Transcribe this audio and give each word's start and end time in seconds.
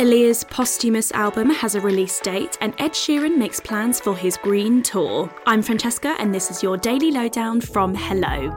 Aaliyah's 0.00 0.44
posthumous 0.44 1.12
album 1.12 1.50
has 1.50 1.74
a 1.74 1.80
release 1.82 2.20
date, 2.20 2.56
and 2.62 2.72
Ed 2.78 2.92
Sheeran 2.92 3.36
makes 3.36 3.60
plans 3.60 4.00
for 4.00 4.16
his 4.16 4.38
Green 4.38 4.82
Tour. 4.82 5.28
I'm 5.44 5.60
Francesca, 5.60 6.16
and 6.18 6.34
this 6.34 6.50
is 6.50 6.62
your 6.62 6.78
daily 6.78 7.10
lowdown 7.10 7.60
from 7.60 7.94
Hello. 7.94 8.56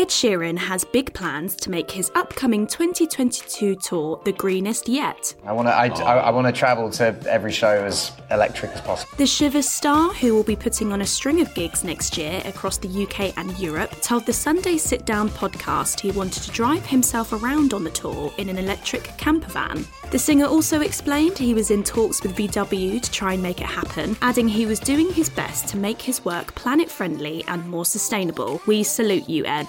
Ed 0.00 0.08
Sheeran 0.08 0.56
has 0.56 0.82
big 0.82 1.12
plans 1.12 1.54
to 1.56 1.70
make 1.70 1.90
his 1.90 2.10
upcoming 2.14 2.66
2022 2.66 3.76
tour 3.76 4.18
the 4.24 4.32
greenest 4.32 4.88
yet. 4.88 5.34
I 5.44 5.52
want 5.52 5.68
to. 5.68 5.74
I, 5.74 5.88
I, 5.88 6.16
I 6.20 6.30
want 6.30 6.46
to 6.46 6.54
travel 6.54 6.88
to 6.92 7.14
every 7.28 7.52
show 7.52 7.84
as 7.84 8.10
electric 8.30 8.70
as 8.70 8.80
possible. 8.80 9.12
The 9.18 9.26
Shivers 9.26 9.68
star, 9.68 10.08
who 10.14 10.34
will 10.34 10.42
be 10.42 10.56
putting 10.56 10.90
on 10.90 11.02
a 11.02 11.06
string 11.06 11.42
of 11.42 11.54
gigs 11.54 11.84
next 11.84 12.16
year 12.16 12.40
across 12.46 12.78
the 12.78 12.88
UK 12.88 13.36
and 13.36 13.58
Europe, 13.58 13.90
told 14.00 14.24
the 14.24 14.32
Sunday 14.32 14.78
Sit 14.78 15.04
Down 15.04 15.28
podcast 15.28 16.00
he 16.00 16.12
wanted 16.12 16.44
to 16.44 16.50
drive 16.50 16.86
himself 16.86 17.34
around 17.34 17.74
on 17.74 17.84
the 17.84 17.90
tour 17.90 18.32
in 18.38 18.48
an 18.48 18.56
electric 18.56 19.02
camper 19.18 19.50
van. 19.50 19.84
The 20.12 20.18
singer 20.18 20.46
also 20.46 20.80
explained 20.80 21.36
he 21.36 21.52
was 21.52 21.70
in 21.70 21.82
talks 21.82 22.22
with 22.22 22.34
VW 22.36 23.02
to 23.02 23.10
try 23.10 23.34
and 23.34 23.42
make 23.42 23.60
it 23.60 23.66
happen, 23.66 24.16
adding 24.22 24.48
he 24.48 24.64
was 24.64 24.80
doing 24.80 25.12
his 25.12 25.28
best 25.28 25.68
to 25.68 25.76
make 25.76 26.00
his 26.00 26.24
work 26.24 26.54
planet 26.54 26.90
friendly 26.90 27.44
and 27.48 27.68
more 27.68 27.84
sustainable. 27.84 28.62
We 28.66 28.82
salute 28.82 29.28
you, 29.28 29.44
Ed. 29.44 29.68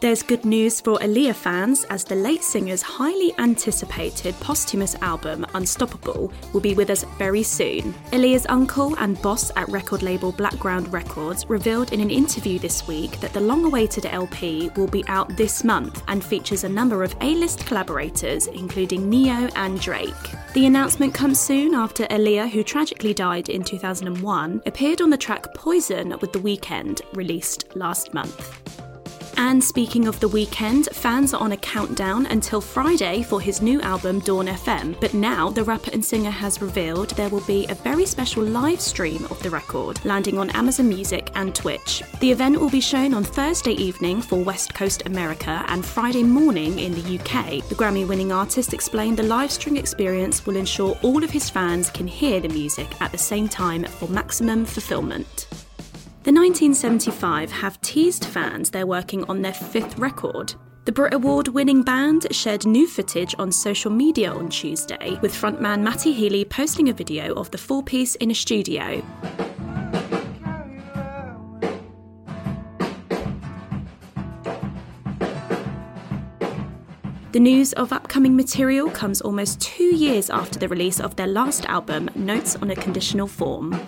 There's 0.00 0.22
good 0.22 0.44
news 0.44 0.80
for 0.80 0.96
Aaliyah 0.98 1.34
fans 1.34 1.82
as 1.90 2.04
the 2.04 2.14
late 2.14 2.44
singer's 2.44 2.82
highly 2.82 3.34
anticipated 3.38 4.32
posthumous 4.38 4.94
album, 5.02 5.44
Unstoppable, 5.54 6.32
will 6.52 6.60
be 6.60 6.74
with 6.74 6.90
us 6.90 7.02
very 7.18 7.42
soon. 7.42 7.92
Aaliyah's 8.12 8.46
uncle 8.48 8.94
and 8.98 9.20
boss 9.22 9.50
at 9.56 9.68
record 9.68 10.04
label 10.04 10.30
Blackground 10.30 10.92
Records 10.92 11.50
revealed 11.50 11.92
in 11.92 11.98
an 11.98 12.12
interview 12.12 12.60
this 12.60 12.86
week 12.86 13.18
that 13.18 13.32
the 13.32 13.40
long 13.40 13.64
awaited 13.64 14.06
LP 14.06 14.70
will 14.76 14.86
be 14.86 15.04
out 15.08 15.36
this 15.36 15.64
month 15.64 16.00
and 16.06 16.22
features 16.22 16.62
a 16.62 16.68
number 16.68 17.02
of 17.02 17.16
A 17.20 17.34
list 17.34 17.66
collaborators, 17.66 18.46
including 18.46 19.10
Ne-Yo 19.10 19.48
and 19.56 19.80
Drake. 19.80 20.14
The 20.54 20.66
announcement 20.66 21.12
comes 21.12 21.40
soon 21.40 21.74
after 21.74 22.04
Aaliyah, 22.04 22.50
who 22.50 22.62
tragically 22.62 23.14
died 23.14 23.48
in 23.48 23.64
2001, 23.64 24.62
appeared 24.64 25.00
on 25.00 25.10
the 25.10 25.16
track 25.16 25.52
Poison 25.54 26.16
with 26.20 26.32
The 26.32 26.38
Weeknd, 26.38 27.00
released 27.14 27.74
last 27.74 28.14
month. 28.14 28.54
And 29.40 29.62
speaking 29.62 30.08
of 30.08 30.18
the 30.18 30.28
Weeknd, 30.28 30.92
fans 30.92 31.32
are 31.32 31.40
on 31.40 31.52
a 31.52 31.56
countdown 31.56 32.26
until 32.26 32.60
Friday 32.60 33.22
for 33.22 33.40
his 33.40 33.62
new 33.62 33.80
album 33.82 34.18
Dawn 34.18 34.48
FM. 34.48 35.00
But 35.00 35.14
now 35.14 35.48
the 35.48 35.62
rapper 35.62 35.92
and 35.92 36.04
singer 36.04 36.30
has 36.30 36.60
revealed 36.60 37.10
there 37.10 37.28
will 37.28 37.42
be 37.42 37.64
a 37.66 37.76
very 37.76 38.04
special 38.04 38.42
live 38.42 38.80
stream 38.80 39.24
of 39.26 39.40
the 39.40 39.50
record, 39.50 40.04
landing 40.04 40.38
on 40.38 40.50
Amazon 40.50 40.88
Music 40.88 41.30
and 41.36 41.54
Twitch. 41.54 42.02
The 42.18 42.32
event 42.32 42.60
will 42.60 42.68
be 42.68 42.80
shown 42.80 43.14
on 43.14 43.22
Thursday 43.22 43.74
evening 43.74 44.22
for 44.22 44.42
West 44.42 44.74
Coast 44.74 45.06
America 45.06 45.64
and 45.68 45.86
Friday 45.86 46.24
morning 46.24 46.80
in 46.80 46.92
the 46.94 47.18
UK. 47.20 47.64
The 47.68 47.76
Grammy 47.76 48.08
winning 48.08 48.32
artist 48.32 48.74
explained 48.74 49.18
the 49.18 49.22
live 49.22 49.52
stream 49.52 49.76
experience 49.76 50.46
will 50.46 50.56
ensure 50.56 50.98
all 51.02 51.22
of 51.22 51.30
his 51.30 51.48
fans 51.48 51.90
can 51.90 52.08
hear 52.08 52.40
the 52.40 52.48
music 52.48 53.00
at 53.00 53.12
the 53.12 53.18
same 53.18 53.48
time 53.48 53.84
for 53.84 54.08
maximum 54.08 54.64
fulfillment. 54.64 55.47
The 56.28 56.34
1975 56.34 57.50
have 57.50 57.80
teased 57.80 58.26
fans 58.26 58.70
they're 58.70 58.86
working 58.86 59.24
on 59.30 59.40
their 59.40 59.54
fifth 59.54 59.98
record. 59.98 60.54
The 60.84 60.92
Brit 60.92 61.14
Award 61.14 61.48
winning 61.48 61.82
band 61.82 62.26
shared 62.32 62.66
new 62.66 62.86
footage 62.86 63.34
on 63.38 63.50
social 63.50 63.90
media 63.90 64.30
on 64.30 64.50
Tuesday, 64.50 65.18
with 65.22 65.32
frontman 65.32 65.80
Matty 65.80 66.12
Healy 66.12 66.44
posting 66.44 66.90
a 66.90 66.92
video 66.92 67.32
of 67.32 67.50
the 67.50 67.56
four 67.56 67.82
piece 67.82 68.14
in 68.16 68.30
a 68.30 68.34
studio. 68.34 69.02
The 77.32 77.40
news 77.40 77.72
of 77.72 77.90
upcoming 77.90 78.36
material 78.36 78.90
comes 78.90 79.22
almost 79.22 79.62
two 79.62 79.96
years 79.96 80.28
after 80.28 80.58
the 80.58 80.68
release 80.68 81.00
of 81.00 81.16
their 81.16 81.26
last 81.26 81.64
album, 81.64 82.10
Notes 82.14 82.54
on 82.56 82.70
a 82.70 82.76
Conditional 82.76 83.26
Form. 83.26 83.80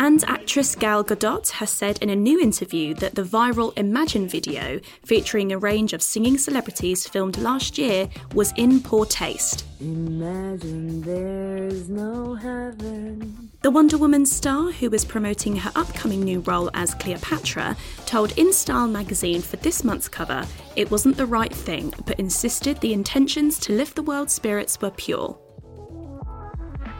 And 0.00 0.22
actress 0.28 0.76
Gal 0.76 1.02
Gadot 1.02 1.50
has 1.50 1.70
said 1.70 2.00
in 2.00 2.08
a 2.08 2.14
new 2.14 2.40
interview 2.40 2.94
that 2.94 3.16
the 3.16 3.24
viral 3.24 3.76
Imagine 3.76 4.28
video, 4.28 4.78
featuring 5.04 5.50
a 5.50 5.58
range 5.58 5.92
of 5.92 6.02
singing 6.02 6.38
celebrities 6.38 7.08
filmed 7.08 7.36
last 7.38 7.78
year, 7.78 8.08
was 8.32 8.52
in 8.56 8.80
poor 8.80 9.04
taste. 9.06 9.64
Imagine 9.80 11.02
there's 11.02 11.88
no 11.88 12.36
heaven. 12.36 13.50
The 13.62 13.72
Wonder 13.72 13.98
Woman 13.98 14.24
star, 14.24 14.70
who 14.70 14.88
is 14.94 15.04
promoting 15.04 15.56
her 15.56 15.72
upcoming 15.74 16.20
new 16.20 16.40
role 16.42 16.70
as 16.74 16.94
Cleopatra, 16.94 17.76
told 18.06 18.30
InStyle 18.36 18.88
magazine 18.88 19.42
for 19.42 19.56
this 19.56 19.82
month's 19.82 20.08
cover 20.08 20.46
it 20.76 20.92
wasn't 20.92 21.16
the 21.16 21.26
right 21.26 21.52
thing, 21.52 21.92
but 22.06 22.20
insisted 22.20 22.80
the 22.80 22.92
intentions 22.92 23.58
to 23.58 23.72
lift 23.72 23.96
the 23.96 24.02
world's 24.02 24.32
spirits 24.32 24.80
were 24.80 24.92
pure. 24.92 25.36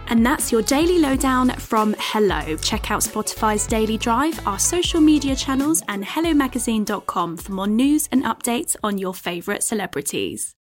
And 0.09 0.25
that's 0.25 0.51
your 0.51 0.63
daily 0.63 0.99
lowdown 0.99 1.51
from 1.51 1.95
Hello. 1.99 2.57
Check 2.57 2.91
out 2.91 3.03
Spotify's 3.03 3.67
Daily 3.67 3.99
Drive, 3.99 4.45
our 4.47 4.59
social 4.59 5.01
media 5.01 5.37
channels, 5.37 5.83
and 5.89 6.05
HelloMagazine.com 6.05 7.37
for 7.37 7.53
more 7.53 7.67
news 7.67 8.09
and 8.11 8.25
updates 8.25 8.75
on 8.83 8.99
your 8.99 9.15
favourite 9.15 9.63
celebrities. 9.63 10.55